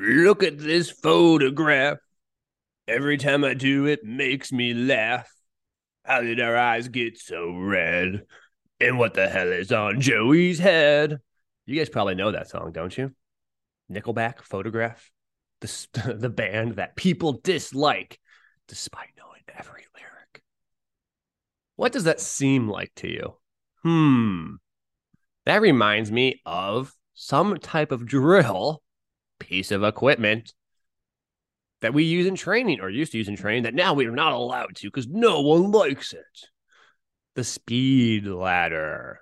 [0.00, 1.98] Look at this photograph.
[2.88, 5.30] Every time I do it makes me laugh.
[6.06, 8.22] How did our eyes get so red?
[8.80, 11.18] And what the hell is on Joey's head?
[11.66, 13.14] You guys probably know that song, don't you?
[13.92, 15.10] Nickelback photograph.
[15.60, 18.18] The, the band that people dislike
[18.68, 20.42] despite knowing every lyric.
[21.76, 23.34] What does that seem like to you?
[23.82, 24.54] Hmm.
[25.44, 28.82] That reminds me of some type of drill
[29.40, 30.54] piece of equipment
[31.80, 34.12] that we use in training or used to use in training that now we are
[34.12, 36.48] not allowed to because no one likes it.
[37.34, 39.20] The speed ladder.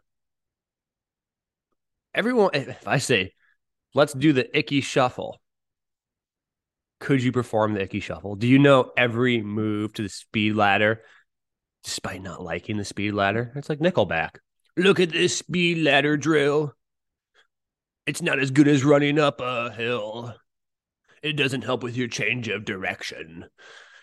[2.15, 3.33] Everyone, if I say,
[3.95, 5.41] let's do the icky shuffle,
[7.01, 8.35] could you perform the icky shuffle?
[8.35, 11.03] Do you know every move to the speed ladder
[11.85, 13.53] despite not liking the speed ladder?
[13.55, 14.39] It's like Nickelback.
[14.77, 16.75] Look at this speed ladder drill.
[18.09, 20.35] It's not as good as running up a hill.
[21.23, 23.45] It doesn't help with your change of direction.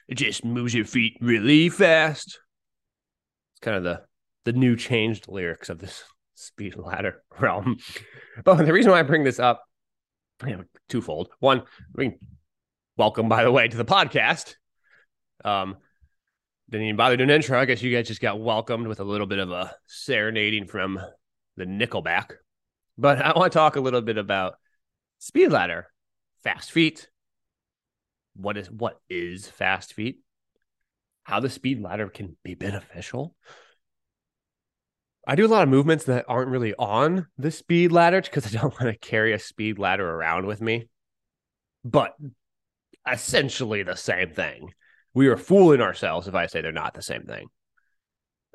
[0.07, 2.27] It just moves your feet really fast.
[2.27, 4.03] It's kind of the
[4.43, 6.03] the new changed lyrics of this
[6.35, 7.77] speed ladder realm.
[8.43, 9.63] But the reason why I bring this up,
[10.45, 11.29] you know, twofold.
[11.39, 12.19] One, I mean,
[12.97, 14.53] welcome by the way to the podcast.
[15.43, 15.77] Um,
[16.69, 17.59] didn't even bother doing an intro.
[17.59, 20.99] I guess you guys just got welcomed with a little bit of a serenading from
[21.57, 22.33] the Nickelback.
[22.97, 24.55] But I want to talk a little bit about
[25.19, 25.87] speed ladder,
[26.43, 27.09] fast feet.
[28.35, 30.19] What is what is fast feet?
[31.23, 33.35] How the speed ladder can be beneficial.
[35.27, 38.59] I do a lot of movements that aren't really on the speed ladder because I
[38.59, 40.87] don't want to carry a speed ladder around with me.
[41.83, 42.15] But
[43.11, 44.73] essentially the same thing.
[45.13, 47.47] We are fooling ourselves if I say they're not the same thing.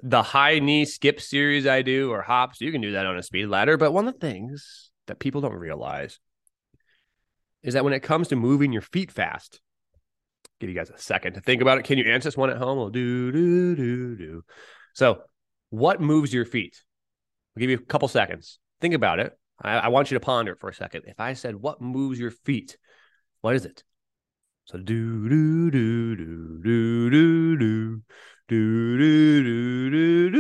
[0.02, 3.22] The high knee skip series I do or hops, you can do that on a
[3.22, 3.76] speed ladder.
[3.76, 6.18] But one of the things that people don't realize
[7.62, 9.60] is that when it comes to moving your feet fast,
[10.58, 11.84] give you guys a second to think about it.
[11.84, 12.78] Can you answer this one at home?
[12.78, 14.44] We'll do, do, do, do.
[14.94, 15.22] So,
[15.70, 16.82] what moves your feet?
[17.56, 18.58] I'll give you a couple seconds.
[18.80, 19.36] Think about it.
[19.60, 21.02] I, I want you to ponder it for a second.
[21.06, 22.78] If I said, What moves your feet?
[23.40, 23.84] What is it?
[24.66, 28.02] So do do do do do do do
[28.50, 30.30] do do do do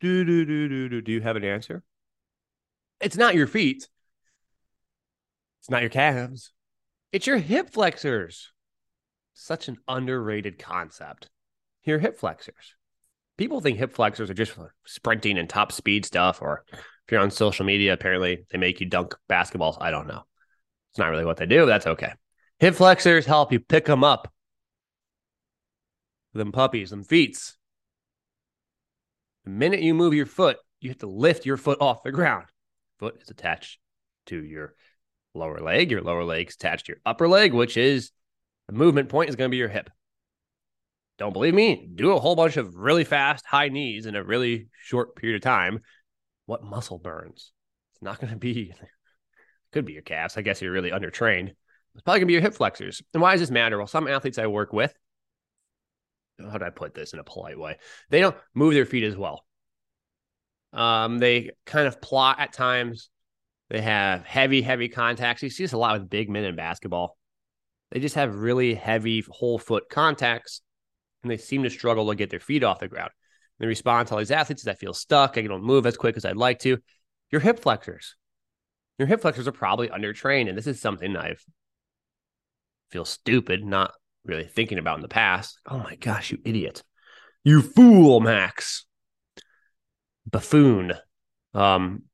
[0.00, 1.00] do do do do do do.
[1.00, 1.84] Do you have an answer?
[3.00, 3.88] It's not your feet.
[5.60, 6.50] It's not your calves.
[7.12, 8.50] It's your hip flexors.
[9.34, 11.30] Such an underrated concept.
[11.84, 12.74] Your hip flexors.
[13.38, 17.20] People think hip flexors are just for sprinting and top speed stuff, or if you're
[17.20, 19.78] on social media, apparently they make you dunk basketballs.
[19.80, 20.24] I don't know.
[20.90, 21.66] It's not really what they do.
[21.66, 22.14] that's okay.
[22.58, 24.33] Hip flexors help you pick them up.
[26.34, 27.56] Them puppies, them feets.
[29.44, 32.46] The minute you move your foot, you have to lift your foot off the ground.
[32.98, 33.78] Foot is attached
[34.26, 34.74] to your
[35.34, 35.90] lower leg.
[35.90, 38.10] Your lower leg's attached to your upper leg, which is
[38.66, 39.90] the movement point is going to be your hip.
[41.18, 41.88] Don't believe me?
[41.94, 45.42] Do a whole bunch of really fast high knees in a really short period of
[45.42, 45.80] time.
[46.46, 47.52] What muscle burns?
[47.92, 48.74] It's not going to be,
[49.72, 50.36] could be your calves.
[50.36, 51.52] I guess you're really undertrained.
[51.94, 53.00] It's probably going to be your hip flexors.
[53.12, 53.78] And why does this matter?
[53.78, 54.92] Well, some athletes I work with,
[56.38, 57.78] how do I put this in a polite way?
[58.10, 59.44] They don't move their feet as well.
[60.72, 63.10] Um, they kind of plot at times.
[63.70, 65.42] They have heavy, heavy contacts.
[65.42, 67.16] You see this a lot with big men in basketball.
[67.90, 70.60] They just have really heavy whole foot contacts,
[71.22, 73.10] and they seem to struggle to get their feet off the ground.
[73.58, 75.38] And the response to all these athletes is I feel stuck.
[75.38, 76.78] I don't move as quick as I'd like to.
[77.30, 78.16] Your hip flexors.
[78.98, 80.48] Your hip flexors are probably undertrained.
[80.48, 81.44] And this is something I've
[82.90, 83.92] feel stupid not
[84.24, 85.58] really thinking about in the past.
[85.66, 86.82] Oh my gosh, you idiot.
[87.44, 88.86] You fool, Max.
[90.30, 90.94] Buffoon.
[91.52, 92.04] Um,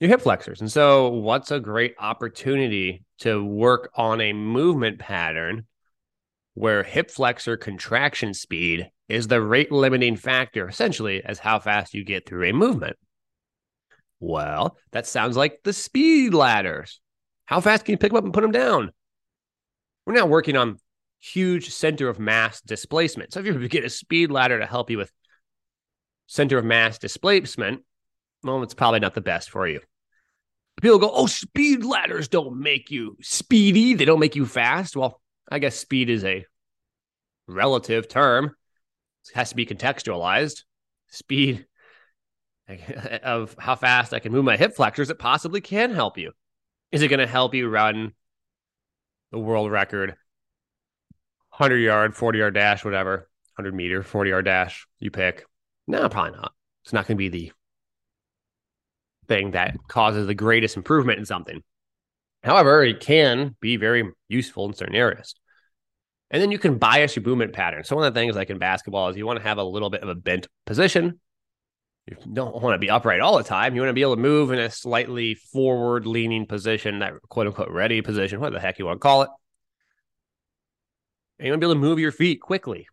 [0.00, 0.60] your hip flexors.
[0.60, 5.66] And so, what's a great opportunity to work on a movement pattern
[6.54, 12.04] where hip flexor contraction speed is the rate limiting factor, essentially, as how fast you
[12.04, 12.96] get through a movement?
[14.20, 17.00] Well, that sounds like the speed ladders.
[17.46, 18.92] How fast can you pick them up and put them down?
[20.04, 20.78] We're now working on
[21.20, 23.32] huge center of mass displacement.
[23.32, 25.12] So if you get a speed ladder to help you with
[26.26, 27.82] center of mass displacement,
[28.42, 29.80] well, it's probably not the best for you.
[30.80, 33.94] People go, oh, speed ladders don't make you speedy.
[33.94, 34.96] They don't make you fast.
[34.96, 35.20] Well,
[35.50, 36.46] I guess speed is a
[37.48, 38.54] relative term.
[39.28, 40.62] It has to be contextualized.
[41.08, 41.66] Speed
[43.24, 46.32] of how fast I can move my hip flexors, it possibly can help you.
[46.92, 48.12] Is it going to help you run
[49.32, 50.14] the world record
[51.58, 55.44] 100 yard, 40 yard dash, whatever, 100 meter, 40 yard dash you pick.
[55.88, 56.52] No, probably not.
[56.84, 57.52] It's not going to be the
[59.26, 61.62] thing that causes the greatest improvement in something.
[62.44, 65.34] However, it can be very useful in certain areas.
[66.30, 67.84] And then you can bias your movement pattern.
[67.84, 69.90] So one of the things like in basketball is you want to have a little
[69.90, 71.18] bit of a bent position.
[72.06, 73.74] You don't want to be upright all the time.
[73.74, 77.48] You want to be able to move in a slightly forward leaning position, that quote
[77.48, 79.30] unquote ready position, what the heck you want to call it.
[81.38, 82.86] And you want to be able to move your feet quickly.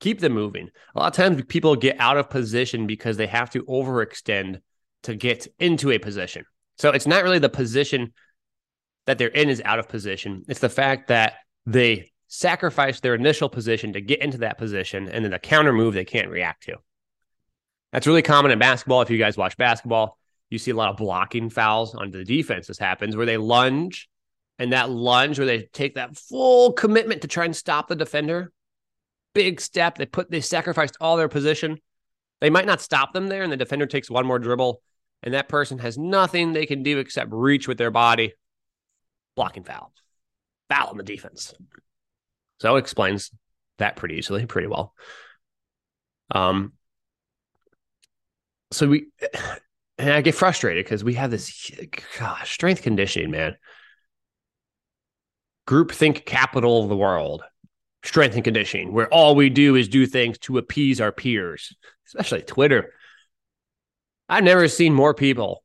[0.00, 0.68] Keep them moving.
[0.94, 4.60] A lot of times people get out of position because they have to overextend
[5.04, 6.44] to get into a position.
[6.78, 8.12] So it's not really the position
[9.06, 10.44] that they're in is out of position.
[10.48, 11.34] It's the fact that
[11.64, 15.94] they sacrifice their initial position to get into that position and then a counter move
[15.94, 16.76] they can't react to.
[17.92, 19.02] That's really common in basketball.
[19.02, 20.18] If you guys watch basketball,
[20.50, 22.66] you see a lot of blocking fouls on the defense.
[22.66, 24.08] This happens where they lunge
[24.58, 28.52] and that lunge where they take that full commitment to try and stop the defender.
[29.34, 29.98] Big step.
[29.98, 31.78] They put they sacrificed all their position.
[32.40, 34.80] They might not stop them there, and the defender takes one more dribble,
[35.22, 38.34] and that person has nothing they can do except reach with their body.
[39.34, 39.92] Blocking foul.
[40.68, 41.54] Foul on the defense.
[42.60, 43.30] So it explains
[43.78, 44.94] that pretty easily, pretty well.
[46.30, 46.72] Um,
[48.70, 49.06] so we,
[49.98, 51.70] and I get frustrated because we have this,
[52.18, 53.56] gosh, strength conditioning, man.
[55.66, 57.42] Group think capital of the world,
[58.04, 61.74] strength and conditioning, where all we do is do things to appease our peers,
[62.06, 62.92] especially Twitter.
[64.28, 65.62] I've never seen more people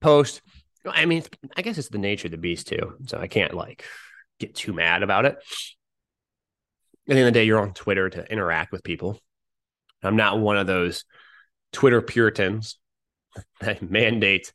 [0.00, 0.42] post.
[0.86, 1.22] I mean,
[1.56, 2.96] I guess it's the nature of the beast too.
[3.06, 3.84] So I can't like
[4.38, 5.40] get too mad about it At
[7.06, 9.20] the end of the day, you're on Twitter to interact with people.
[10.02, 11.04] I'm not one of those
[11.72, 12.78] Twitter Puritans
[13.60, 14.52] that mandate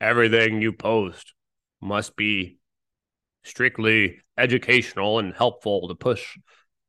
[0.00, 1.32] everything you post
[1.80, 2.58] must be
[3.46, 6.38] strictly educational and helpful to push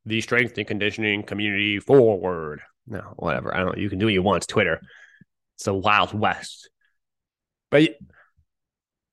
[0.04, 2.60] the strength and conditioning community forward.
[2.86, 3.54] No, whatever.
[3.54, 3.78] I don't.
[3.78, 4.38] You can do what you want.
[4.38, 4.80] It's Twitter.
[5.56, 6.70] It's the Wild West.
[7.70, 7.96] But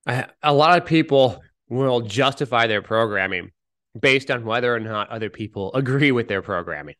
[0.06, 3.52] I, a lot of people will justify their programming
[4.00, 6.96] based on whether or not other people agree with their programming.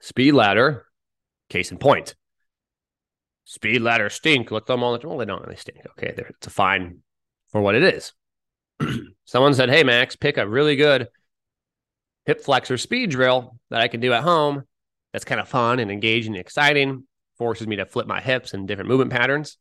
[0.00, 0.86] Speed ladder,
[1.48, 2.14] case in point.
[3.44, 4.50] Speed ladder stink.
[4.50, 4.98] Look them all.
[5.02, 5.78] Well, they don't really stink.
[5.90, 7.02] Okay, they're it's a fine
[7.50, 8.12] for what it is.
[9.24, 11.08] Someone said, "Hey Max, pick a really good
[12.24, 14.64] hip flexor speed drill that I can do at home.
[15.12, 17.06] That's kind of fun and engaging and exciting.
[17.36, 19.56] Forces me to flip my hips and different movement patterns."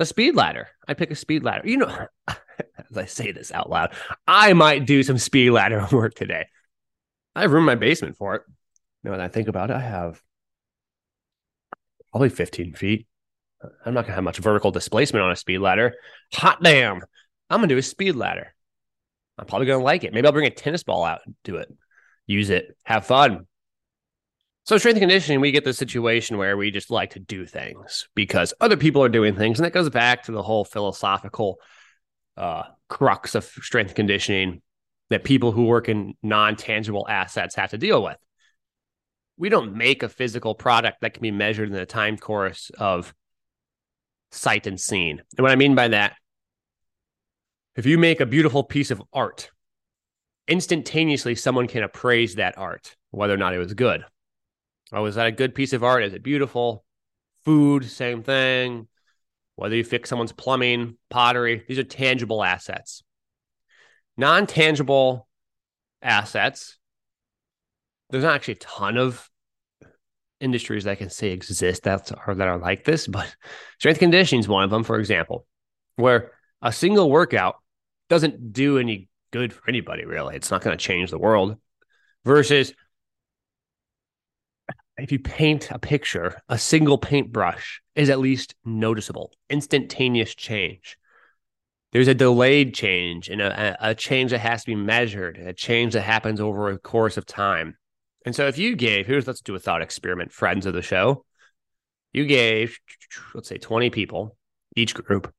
[0.00, 0.68] A speed ladder.
[0.86, 1.68] I pick a speed ladder.
[1.68, 3.92] You know, as I say this out loud,
[4.26, 6.46] I might do some speed ladder work today.
[7.34, 8.42] I have room in my basement for it.
[9.02, 10.20] Know, when I think about it, I have
[12.10, 13.06] probably 15 feet.
[13.84, 15.94] I'm not gonna have much vertical displacement on a speed ladder.
[16.34, 17.02] Hot damn.
[17.50, 18.54] I'm gonna do a speed ladder.
[19.38, 20.12] I'm probably gonna like it.
[20.12, 21.68] Maybe I'll bring a tennis ball out and do it.
[22.26, 22.76] Use it.
[22.84, 23.46] Have fun.
[24.66, 28.06] So strength and conditioning, we get the situation where we just like to do things
[28.14, 29.58] because other people are doing things.
[29.58, 31.58] And that goes back to the whole philosophical
[32.36, 34.60] uh, crux of strength conditioning
[35.08, 38.18] that people who work in non-tangible assets have to deal with.
[39.38, 43.14] We don't make a physical product that can be measured in the time course of
[44.32, 45.22] sight and scene.
[45.38, 46.16] And what I mean by that,
[47.78, 49.50] if you make a beautiful piece of art,
[50.46, 54.04] instantaneously someone can appraise that art, whether or not it was good.
[54.92, 56.02] Oh, is that a good piece of art?
[56.02, 56.84] Is it beautiful?
[57.44, 58.88] Food, same thing
[59.58, 63.02] whether you fix someone's plumbing, pottery, these are tangible assets.
[64.16, 65.26] Non tangible
[66.00, 66.78] assets,
[68.08, 69.28] there's not actually a ton of
[70.40, 73.34] industries that I can say exist that are, that are like this, but
[73.80, 75.44] strength conditioning is one of them, for example,
[75.96, 76.30] where
[76.62, 77.56] a single workout
[78.08, 80.36] doesn't do any good for anybody, really.
[80.36, 81.56] It's not going to change the world
[82.24, 82.72] versus
[84.98, 90.98] if you paint a picture, a single paintbrush is at least noticeable, instantaneous change.
[91.92, 95.94] There's a delayed change and a, a change that has to be measured, a change
[95.94, 97.78] that happens over a course of time.
[98.26, 101.24] And so if you gave, here's let's do a thought experiment, friends of the show.
[102.12, 102.78] You gave,
[103.34, 104.36] let's say 20 people,
[104.76, 105.32] each group,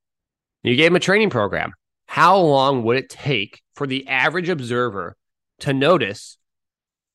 [0.64, 1.74] you gave them a training program.
[2.10, 5.16] How long would it take for the average observer
[5.60, 6.40] to notice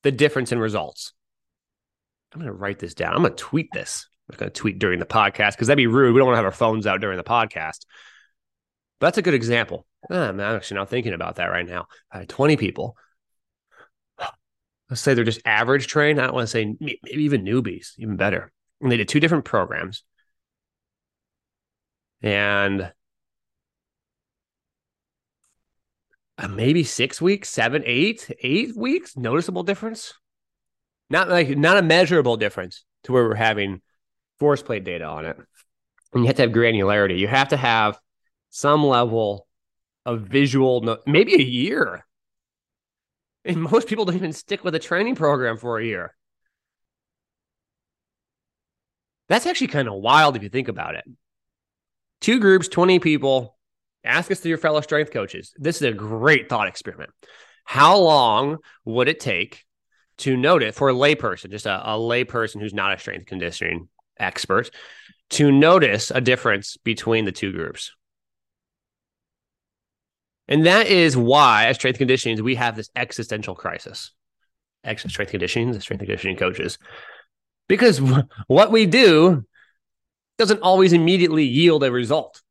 [0.03, 1.11] the difference in results?
[2.31, 3.13] I'm going to write this down.
[3.13, 4.07] I'm going to tweet this.
[4.31, 6.13] I'm going to tweet during the podcast because that'd be rude.
[6.13, 7.79] We don't want to have our phones out during the podcast.
[9.01, 9.85] But that's a good example.
[10.09, 11.87] Ah, I'm actually not thinking about that right now.
[12.09, 12.95] I had 20 people.
[14.89, 16.21] Let's say they're just average trained.
[16.21, 18.49] I don't want to say maybe even newbies, even better.
[18.79, 20.05] And they did two different programs.
[22.21, 22.93] And
[26.37, 30.13] uh, maybe six weeks, seven, eight, eight weeks, noticeable difference.
[31.09, 33.81] Not like not a measurable difference to where we're having
[34.39, 35.37] force plate data on it.
[36.13, 37.19] And you have to have granularity.
[37.19, 37.99] You have to have
[38.49, 39.47] some level
[40.05, 42.05] of visual, maybe a year.
[43.43, 46.15] And most people don't even stick with a training program for a year.
[49.27, 51.05] That's actually kind of wild if you think about it.
[52.21, 53.54] Two groups, 20 people.
[54.05, 55.53] Ask us to your fellow strength coaches.
[55.57, 57.09] This is a great thought experiment.
[57.63, 59.63] How long would it take
[60.19, 64.69] to notice for a layperson, just a, a layperson who's not a strength conditioning expert,
[65.31, 67.91] to notice a difference between the two groups?
[70.47, 74.11] And that is why, as strength conditioning, we have this existential crisis.
[74.83, 76.77] Ex strength conditioning, the strength conditioning coaches,
[77.67, 77.99] because
[78.47, 79.43] what we do
[80.37, 82.43] doesn't always immediately yield a result.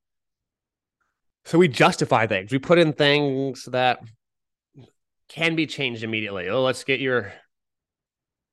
[1.44, 2.52] So we justify things.
[2.52, 4.00] We put in things that
[5.28, 6.48] can be changed immediately.
[6.48, 7.32] Oh, let's get your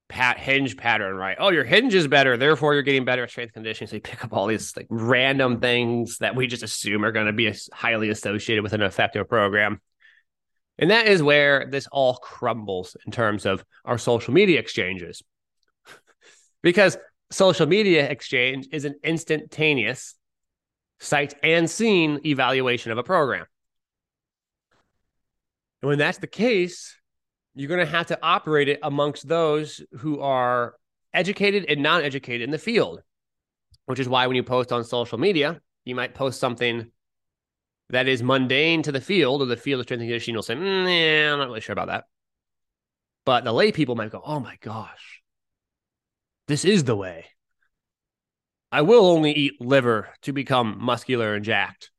[0.09, 1.37] pat hinge pattern right.
[1.39, 3.87] Oh, your hinge is better, therefore you're getting better at strength conditioning.
[3.87, 7.27] So you pick up all these like random things that we just assume are going
[7.27, 9.79] to be highly associated with an effective program.
[10.77, 15.23] And that is where this all crumbles in terms of our social media exchanges.
[16.61, 16.97] because
[17.31, 20.15] social media exchange is an instantaneous
[21.01, 23.45] sight and seen evaluation of a program.
[25.81, 26.95] And when that's the case,
[27.55, 30.75] you're going to have to operate it amongst those who are
[31.13, 33.01] educated and non educated in the field,
[33.87, 36.91] which is why when you post on social media, you might post something
[37.89, 40.35] that is mundane to the field or the field of strength and conditioning.
[40.35, 42.05] You'll say, mm, yeah, I'm not really sure about that.
[43.25, 45.21] But the lay people might go, oh my gosh,
[46.47, 47.25] this is the way.
[48.71, 51.91] I will only eat liver to become muscular and jacked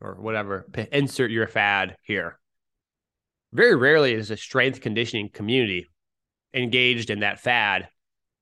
[0.00, 0.66] or whatever.
[0.92, 2.38] Insert your fad here
[3.56, 5.88] very rarely is a strength conditioning community
[6.52, 7.88] engaged in that fad.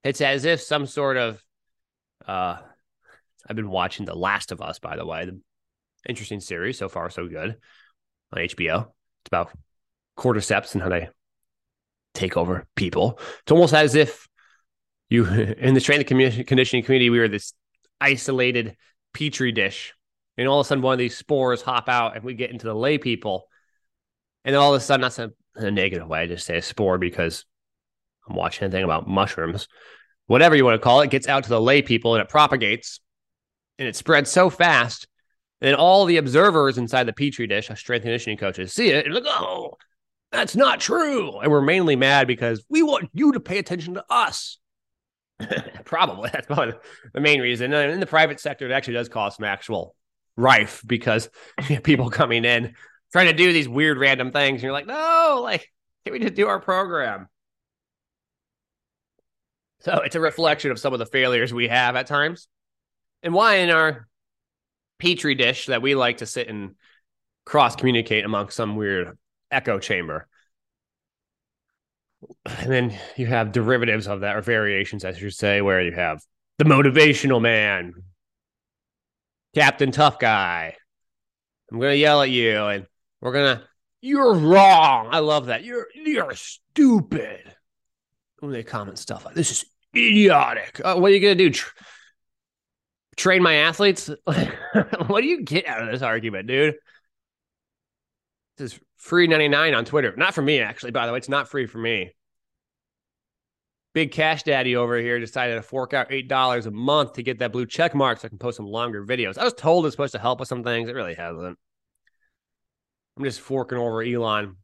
[0.02, 1.43] It's as if some sort of
[2.26, 2.59] uh
[3.49, 5.26] I've been watching The Last of Us, by the way.
[5.26, 5.40] The
[6.09, 7.57] interesting series so far, so good
[8.33, 8.87] on HBO.
[8.87, 9.50] It's about
[10.16, 11.09] cordyceps and how they
[12.14, 13.19] take over people.
[13.43, 14.26] It's almost as if
[15.11, 15.26] you
[15.59, 17.52] in the strength conditioning community, we were this
[18.01, 18.77] isolated
[19.13, 19.95] petri dish.
[20.37, 22.67] And all of a sudden, one of these spores hop out, and we get into
[22.67, 23.49] the lay people
[24.45, 26.21] and then all of a sudden, that's a, a negative way.
[26.21, 27.45] I just say a spore because
[28.29, 29.69] I'm watching anything about mushrooms,
[30.27, 33.01] whatever you want to call it, gets out to the lay people and it propagates
[33.79, 35.09] and it spreads so fast.
[35.61, 39.15] And all the observers inside the petri dish, our strength conditioning coaches, see it and
[39.15, 39.75] like, oh,
[40.31, 41.39] that's not true.
[41.39, 44.59] And we're mainly mad because we want you to pay attention to us.
[45.85, 46.75] probably that's probably
[47.13, 47.73] the main reason.
[47.73, 49.95] And in the private sector, it actually does cause some actual
[50.37, 51.29] rife because
[51.83, 52.75] people coming in
[53.13, 54.55] trying to do these weird random things.
[54.57, 55.71] And you're like, no, like,
[56.05, 57.29] can we just do our program?
[59.81, 62.49] So it's a reflection of some of the failures we have at times
[63.23, 64.09] and why in our
[64.99, 66.75] petri dish that we like to sit and
[67.45, 69.19] cross communicate among some weird
[69.51, 70.27] echo chamber.
[72.47, 76.23] And then you have derivatives of that or variations, as you say, where you have
[76.59, 77.95] the motivational man,
[79.54, 80.76] Captain Tough Guy.
[81.71, 82.87] I'm to yell at you and
[83.21, 83.64] we're gonna.
[84.00, 85.09] You're wrong.
[85.11, 85.64] I love that.
[85.64, 87.40] You're you're stupid.
[88.40, 89.64] When they comment stuff like this is
[89.97, 90.81] idiotic.
[90.85, 91.50] Uh, what are you gonna do?
[91.50, 91.75] Tr-
[93.16, 94.11] train my athletes?
[94.25, 96.75] what do you get out of this argument, dude?
[98.56, 100.14] This is free 99 on Twitter.
[100.16, 101.18] Not for me, actually, by the way.
[101.18, 102.12] It's not free for me.
[103.94, 107.52] Big Cash Daddy over here decided to fork out $8 a month to get that
[107.52, 109.38] blue check mark so I can post some longer videos.
[109.38, 110.88] I was told it's supposed to help with some things.
[110.88, 111.56] It really hasn't.
[113.16, 114.56] I'm just forking over Elon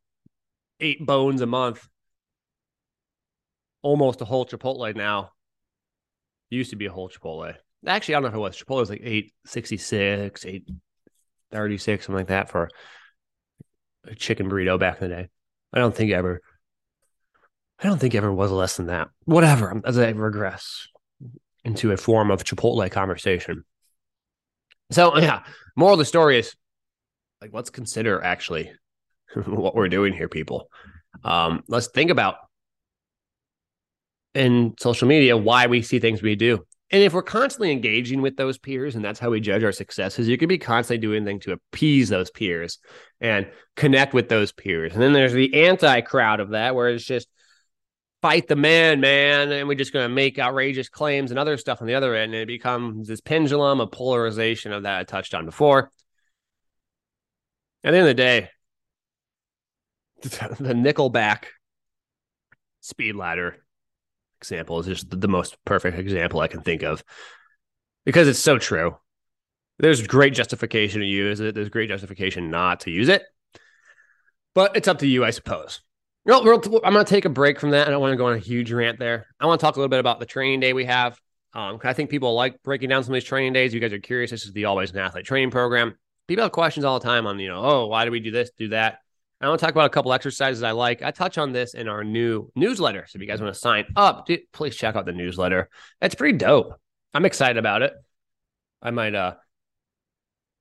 [0.81, 1.87] eight bones a month.
[3.83, 5.31] Almost a whole Chipotle now.
[6.51, 7.55] Used to be a whole Chipotle.
[7.87, 8.57] Actually, I don't know if it was.
[8.57, 12.69] Chipotle was like 866, 836, something like that for
[14.07, 15.29] a chicken burrito back in the day.
[15.73, 16.41] I don't think ever
[17.83, 19.09] I don't think ever was less than that.
[19.25, 20.87] Whatever, as I regress
[21.65, 23.65] into a form of Chipotle conversation.
[24.91, 25.45] So yeah,
[25.77, 26.55] moral of the story is
[27.41, 28.71] like let's consider actually
[29.45, 30.69] what we're doing here, people.
[31.25, 32.37] Um, let's think about
[34.35, 36.67] in social media why we see things we do.
[36.93, 40.27] And if we're constantly engaging with those peers and that's how we judge our successes,
[40.27, 42.79] you could be constantly doing things to appease those peers
[43.21, 44.93] and connect with those peers.
[44.93, 47.29] And then there's the anti crowd of that, where it's just
[48.23, 51.81] fight the man, man, and we're just going to make outrageous claims and other stuff
[51.81, 52.35] on the other end.
[52.35, 55.91] And it becomes this pendulum of polarization of that I touched on before.
[57.85, 58.51] At the end of the day,
[60.23, 61.45] the Nickelback
[62.81, 63.57] speed ladder
[64.41, 67.05] example is just the most perfect example I can think of
[68.05, 68.97] because it's so true.
[69.79, 71.55] There's great justification to use it.
[71.55, 73.23] There's great justification not to use it.
[74.55, 75.81] But it's up to you, I suppose.
[76.25, 77.87] Well, I'm going to take a break from that.
[77.87, 79.27] I don't want to go on a huge rant there.
[79.39, 81.19] I want to talk a little bit about the training day we have.
[81.55, 83.73] Um, I think people like breaking down some of these training days.
[83.73, 84.31] You guys are curious.
[84.31, 85.97] This is the Always an Athlete training program.
[86.29, 88.51] People have questions all the time on, you know, oh, why do we do this,
[88.57, 88.99] do that?
[89.41, 91.03] I want to talk about a couple exercises I like.
[91.03, 93.07] I touch on this in our new newsletter.
[93.09, 95.71] So if you guys want to sign up, please check out the newsletter.
[96.03, 96.75] It's pretty dope.
[97.15, 97.95] I'm excited about it.
[98.83, 99.35] I might uh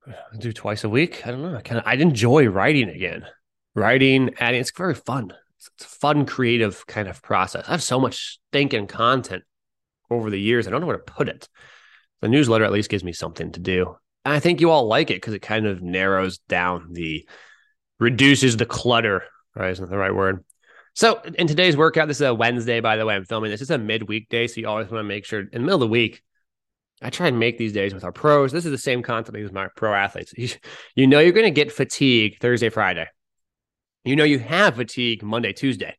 [0.40, 1.28] do twice a week.
[1.28, 1.56] I don't know.
[1.56, 3.26] I kind of I enjoy writing again.
[3.76, 5.34] Writing, adding, it's very fun.
[5.58, 7.68] It's, it's a fun, creative kind of process.
[7.68, 9.44] I have so much thinking content
[10.10, 10.68] over the years.
[10.68, 11.50] I don't know where to put it.
[12.22, 13.96] The newsletter at least gives me something to do.
[14.26, 17.28] And I think you all like it because it kind of narrows down the
[18.00, 19.24] reduces the clutter,
[19.56, 19.72] right?
[19.72, 20.44] Isn't the right word?
[20.94, 23.16] So in today's workout, this is a Wednesday, by the way.
[23.16, 23.62] I'm filming this.
[23.62, 25.82] It's a midweek day, so you always want to make sure in the middle of
[25.82, 26.22] the week.
[27.02, 28.52] I try and make these days with our pros.
[28.52, 30.34] This is the same concept with my pro athletes.
[30.96, 33.08] You, know you're going to get fatigue Thursday, Friday.
[34.04, 35.96] You know you have fatigue Monday, Tuesday.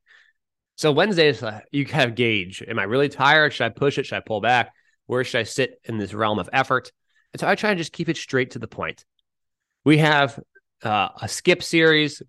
[0.77, 3.53] So Wednesday is uh, you kind of gauge: Am I really tired?
[3.55, 4.07] Should I push it?
[4.07, 4.73] Should I pull back?
[5.07, 6.93] Where should I sit in this realm of effort?
[7.33, 9.05] And so I try to just keep it straight to the point.
[9.85, 10.39] We have
[10.83, 12.23] uh, a skip series,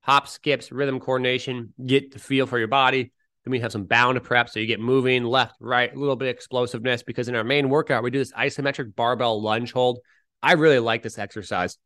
[0.00, 3.12] hop skips, rhythm coordination, get the feel for your body.
[3.44, 4.48] Then we have some bound prep.
[4.48, 7.68] So you get moving left, right, a little bit of explosiveness because in our main
[7.68, 10.00] workout, we do this isometric barbell lunge hold.
[10.42, 11.78] I really like this exercise.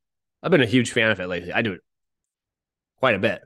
[0.42, 1.52] I've been a huge fan of it lately.
[1.52, 1.80] I do it
[2.98, 3.40] quite a bit.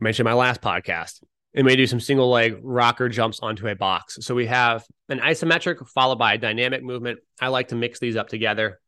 [0.00, 1.22] I mentioned my last podcast.
[1.54, 4.18] And we do some single leg rocker jumps onto a box.
[4.20, 7.20] So we have an isometric followed by a dynamic movement.
[7.40, 8.80] I like to mix these up together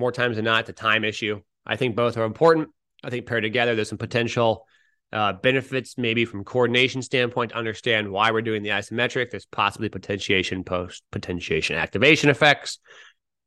[0.00, 1.40] more times than not, it's a time issue.
[1.64, 2.68] I think both are important.
[3.04, 4.66] I think paired together, there's some potential
[5.12, 9.30] uh, benefits, maybe from coordination standpoint, to understand why we're doing the isometric.
[9.30, 12.78] There's possibly potentiation, post potentiation activation effects.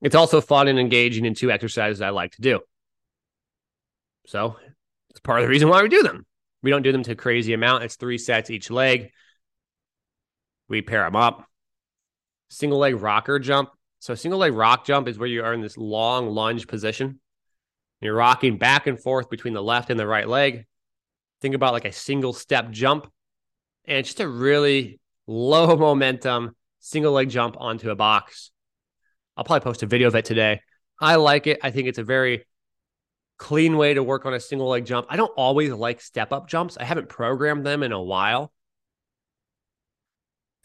[0.01, 2.59] It's also fun and engaging in two exercises I like to do.
[4.27, 4.57] So
[5.09, 6.25] it's part of the reason why we do them.
[6.61, 7.83] We don't do them to a crazy amount.
[7.83, 9.11] It's three sets each leg.
[10.67, 11.45] We pair them up.
[12.49, 13.69] Single leg rocker jump.
[14.03, 17.21] So single leg rock jump is where you are in this long lunge position.
[18.01, 20.65] You're rocking back and forth between the left and the right leg.
[21.39, 23.09] Think about like a single step jump
[23.85, 28.51] and just a really low momentum single leg jump onto a box.
[29.37, 30.59] I'll probably post a video of it today.
[30.99, 31.59] I like it.
[31.63, 32.43] I think it's a very
[33.37, 35.07] clean way to work on a single leg jump.
[35.09, 36.75] I don't always like step up jumps.
[36.77, 38.51] I haven't programmed them in a while.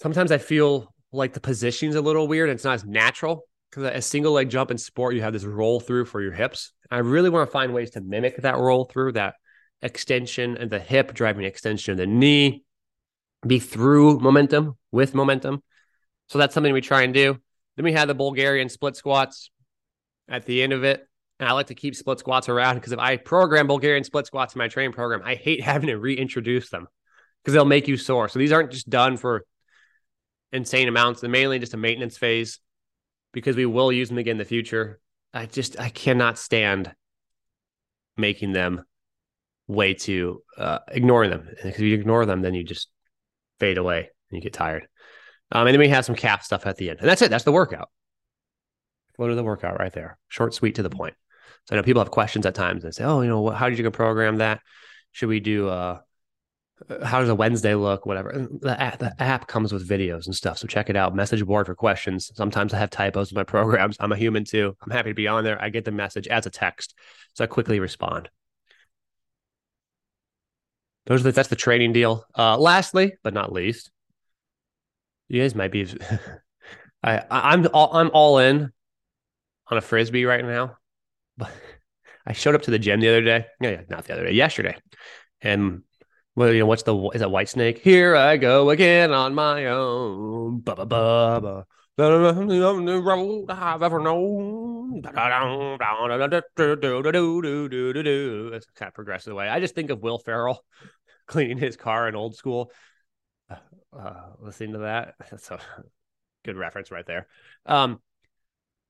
[0.01, 2.51] Sometimes I feel like the positioning's a little weird.
[2.51, 5.81] it's not as natural because a single leg jump in sport, you have this roll
[5.81, 6.73] through for your hips.
[6.91, 9.35] I really want to find ways to mimic that roll through, that
[9.83, 12.65] extension and the hip driving extension of the knee,
[13.47, 15.63] be through momentum with momentum.
[16.29, 17.39] So that's something we try and do.
[17.77, 19.51] Then we have the Bulgarian split squats
[20.29, 21.07] at the end of it.
[21.39, 24.55] And I like to keep split squats around because if I program Bulgarian split squats
[24.55, 26.87] in my training program, I hate having to reintroduce them
[27.43, 28.29] because they'll make you sore.
[28.29, 29.45] So these aren't just done for
[30.53, 31.21] insane amounts.
[31.21, 32.61] They're mainly just a maintenance phase
[33.33, 35.01] because we will use them again in the future.
[35.33, 36.95] I just I cannot stand
[38.17, 38.85] making them
[39.67, 42.89] way too uh, ignoring them because if you ignore them, then you just
[43.61, 44.89] fade away and you get tired.
[45.53, 47.31] Um, and then we have some calf stuff at the end, and that's it.
[47.31, 47.89] That's the workout.
[49.17, 51.15] Flow to the workout right there, short, sweet, to the point.
[51.65, 53.69] So I know people have questions at times and say, "Oh, you know, what how
[53.69, 54.61] did you program that?
[55.13, 56.01] Should we do uh,
[57.05, 58.07] how does a Wednesday look?
[58.07, 58.47] Whatever.
[58.61, 60.59] The app, the app comes with videos and stuff.
[60.59, 61.15] So check it out.
[61.15, 62.31] Message board for questions.
[62.35, 63.97] Sometimes I have typos with my programs.
[64.01, 64.77] I'm a human too.
[64.83, 65.61] I'm happy to be on there.
[65.61, 66.95] I get the message as a text.
[67.35, 68.31] So I quickly respond.
[71.07, 72.25] Those are the, that's the training deal.
[72.37, 73.91] Uh, lastly, but not least,
[75.29, 75.87] you guys might be.
[77.03, 78.71] I, I'm all, I'm all in
[79.69, 80.77] on a frisbee right now.
[81.37, 81.51] But
[82.27, 83.47] I showed up to the gym the other day.
[83.61, 84.77] Yeah, Yeah, not the other day, yesterday,
[85.41, 85.83] and
[86.39, 87.79] well, you know, what's the is that Whitesnake?
[87.79, 90.61] Here I go again on my own.
[90.61, 91.67] Ba ba ba ba.
[93.49, 95.03] I've ever known.
[95.05, 95.17] It's
[98.77, 99.49] kind of progressive way.
[99.49, 100.65] I just think of Will Ferrell
[101.27, 102.71] cleaning his car in old school.
[103.51, 105.59] Uh, listening to that, that's a
[106.45, 107.27] good reference right there.
[107.67, 108.01] Um,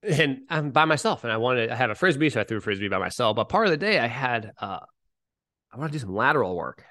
[0.02, 2.60] and I'm by myself, and I wanted I had a frisbee, so I threw a
[2.60, 3.36] frisbee by myself.
[3.36, 4.80] But part of the day, I had uh,
[5.72, 6.84] I want to do some lateral work.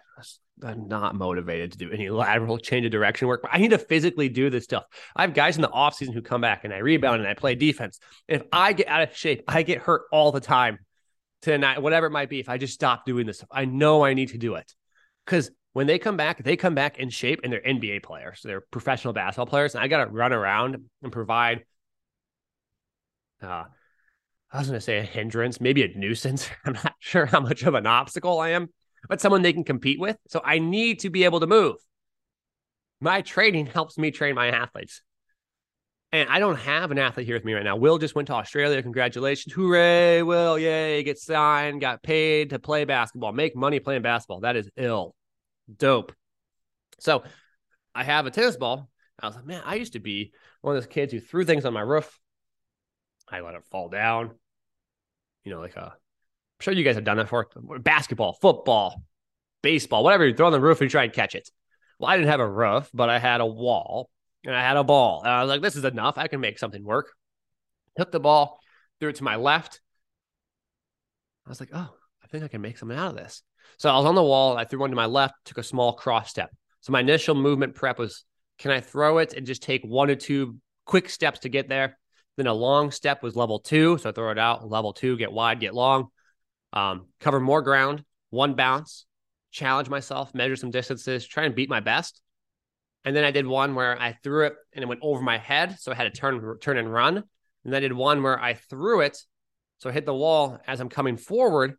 [0.63, 3.41] I'm not motivated to do any lateral change of direction work.
[3.43, 4.85] But I need to physically do this stuff.
[5.15, 7.55] I have guys in the offseason who come back and I rebound and I play
[7.55, 7.99] defense.
[8.27, 10.79] And if I get out of shape, I get hurt all the time
[11.41, 12.39] tonight, whatever it might be.
[12.39, 14.73] If I just stop doing this stuff, I know I need to do it.
[15.25, 18.61] Because when they come back, they come back in shape and they're NBA players, they're
[18.61, 19.75] professional basketball players.
[19.75, 21.63] And I got to run around and provide
[23.41, 23.65] uh,
[24.51, 26.49] I was going to say a hindrance, maybe a nuisance.
[26.65, 28.69] I'm not sure how much of an obstacle I am,
[29.09, 30.17] but someone they can compete with.
[30.27, 31.75] So I need to be able to move.
[32.99, 35.01] My training helps me train my athletes.
[36.13, 37.75] And I don't have an athlete here with me right now.
[37.75, 38.81] Will just went to Australia.
[38.81, 39.53] Congratulations.
[39.53, 40.57] Hooray, Will.
[40.57, 41.03] Yay.
[41.03, 44.39] Get signed, got paid to play basketball, make money playing basketball.
[44.41, 45.15] That is ill.
[45.75, 46.13] Dope.
[46.99, 47.23] So
[47.93, 48.89] I have a tennis ball.
[49.19, 50.31] I was like, man, I used to be
[50.61, 52.19] one of those kids who threw things on my roof.
[53.29, 54.31] I let it fall down.
[55.43, 55.93] You know, like a,
[56.59, 57.47] sure you guys have done that for
[57.79, 59.03] basketball, football,
[59.61, 60.25] baseball, whatever.
[60.25, 61.49] You throw on the roof and you try and catch it.
[61.99, 64.09] Well, I didn't have a roof, but I had a wall
[64.43, 65.21] and I had a ball.
[65.23, 66.17] And I was like, this is enough.
[66.17, 67.11] I can make something work.
[67.97, 68.59] Took the ball,
[68.99, 69.81] threw it to my left.
[71.45, 71.89] I was like, oh,
[72.23, 73.41] I think I can make something out of this.
[73.77, 74.57] So I was on the wall.
[74.57, 76.49] I threw one to my left, took a small cross step.
[76.81, 78.23] So my initial movement prep was
[78.59, 81.97] can I throw it and just take one or two quick steps to get there?
[82.37, 83.97] Then a long step was level two.
[83.97, 86.09] So I throw it out, level two, get wide, get long,
[86.73, 89.05] um, cover more ground, one bounce,
[89.51, 92.21] challenge myself, measure some distances, try and beat my best.
[93.05, 95.77] And then I did one where I threw it and it went over my head.
[95.79, 97.17] So I had to turn, turn and run.
[97.17, 99.17] And then I did one where I threw it.
[99.79, 101.71] So I hit the wall as I'm coming forward.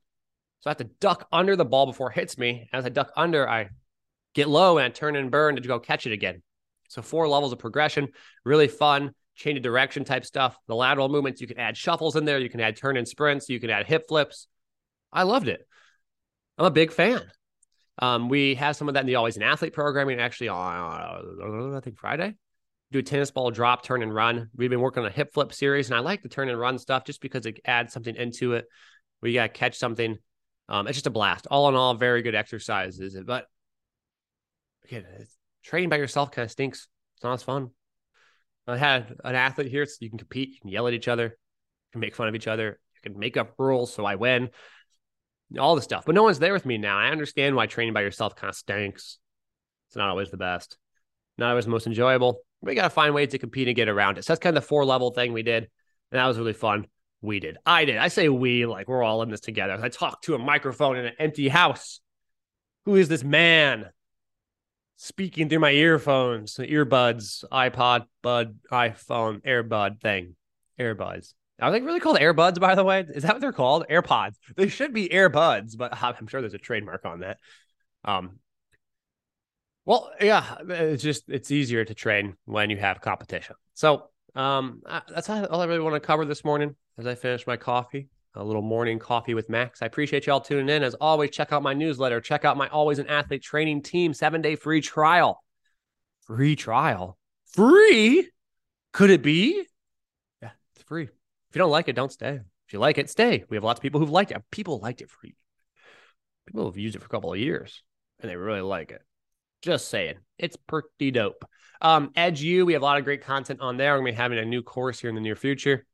[0.60, 2.68] So I have to duck under the ball before it hits me.
[2.72, 3.70] As I duck under, I
[4.34, 6.42] get low and I turn and burn to go catch it again.
[6.88, 8.08] So four levels of progression,
[8.44, 10.58] really fun, change of direction type stuff.
[10.66, 13.48] The lateral movements, you can add shuffles in there, you can add turn and sprints,
[13.48, 14.48] you can add hip flips.
[15.12, 15.66] I loved it.
[16.56, 17.22] I'm a big fan.
[18.00, 21.76] Um, we have some of that in the Always an Athlete programming actually on, uh,
[21.76, 22.34] I think Friday.
[22.90, 24.48] Do a tennis ball drop, turn and run.
[24.56, 26.78] We've been working on a hip flip series, and I like the turn and run
[26.78, 28.66] stuff just because it adds something into it
[29.22, 30.18] you got to catch something.
[30.68, 31.46] Um, it's just a blast.
[31.50, 33.16] All in all, very good exercises.
[33.26, 33.46] But
[34.84, 35.04] again,
[35.62, 36.88] training by yourself kind of stinks.
[37.16, 37.70] It's not as fun.
[38.66, 41.24] I had an athlete here, so you can compete, you can yell at each other,
[41.24, 44.50] you can make fun of each other, you can make up rules so I win,
[45.58, 46.04] all the stuff.
[46.04, 46.98] But no one's there with me now.
[46.98, 49.18] I understand why training by yourself kind of stinks.
[49.88, 50.76] It's not always the best,
[51.38, 52.40] not always the most enjoyable.
[52.60, 54.24] We got to find ways to compete and get around it.
[54.24, 55.68] So that's kind of the four level thing we did.
[56.10, 56.86] And that was really fun.
[57.20, 57.56] We did.
[57.64, 57.96] I did.
[57.96, 59.78] I say we like we're all in this together.
[59.80, 62.00] I talked to a microphone in an empty house.
[62.84, 63.86] Who is this man?
[64.98, 70.34] speaking through my earphones, earbuds, iPod, bud, iPhone, AirBud thing,
[70.78, 71.34] AirBuds.
[71.60, 73.04] Are they really called AirBuds, by the way?
[73.08, 73.86] Is that what they're called?
[73.90, 74.36] AirPods.
[74.56, 77.38] They should be AirBuds, but I'm sure there's a trademark on that.
[78.04, 78.38] Um,
[79.84, 83.56] well, yeah, it's just it's easier to train when you have competition.
[83.74, 87.56] So, um, that's all I really want to cover this morning as I finish my
[87.56, 89.82] coffee a little morning coffee with Max.
[89.82, 90.82] I appreciate y'all tuning in.
[90.82, 92.20] As always, check out my newsletter.
[92.20, 95.42] Check out my Always an Athlete training team seven day free trial.
[96.26, 97.18] Free trial?
[97.52, 98.28] Free?
[98.92, 99.64] Could it be?
[100.42, 101.08] Yeah, it's free.
[101.50, 102.40] If you don't like it, don't stay.
[102.66, 103.44] If you like it, stay.
[103.48, 104.42] We have lots of people who've liked it.
[104.50, 105.36] People liked it free.
[106.46, 107.82] People have used it for a couple of years
[108.20, 109.02] and they really like it.
[109.62, 111.44] Just saying, it's pretty dope.
[111.80, 113.92] Um, Edge U, we have a lot of great content on there.
[113.92, 115.86] We're gonna be having a new course here in the near future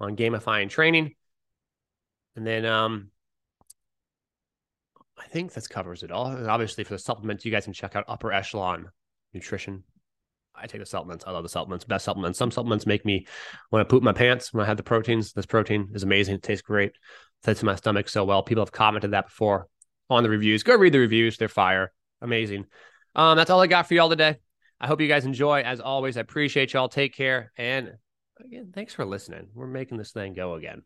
[0.00, 1.14] on gamifying training.
[2.36, 3.10] And then um
[5.18, 6.26] I think this covers it all.
[6.26, 8.90] And obviously, for the supplements, you guys can check out Upper Echelon
[9.32, 9.84] Nutrition.
[10.54, 11.24] I take the supplements.
[11.26, 11.84] I love the supplements.
[11.84, 12.38] Best supplements.
[12.38, 13.26] Some supplements make me
[13.70, 15.32] want to poop my pants when I have the proteins.
[15.32, 16.36] This protein is amazing.
[16.36, 16.92] It tastes great.
[17.42, 18.42] Fits in my stomach so well.
[18.42, 19.66] People have commented that before
[20.10, 20.62] on the reviews.
[20.62, 21.36] Go read the reviews.
[21.36, 21.92] They're fire.
[22.20, 22.66] Amazing.
[23.14, 24.36] Um, that's all I got for y'all today.
[24.80, 25.60] I hope you guys enjoy.
[25.60, 26.88] As always, I appreciate y'all.
[26.88, 27.52] Take care.
[27.56, 27.92] And
[28.44, 29.48] again, thanks for listening.
[29.54, 30.82] We're making this thing go again.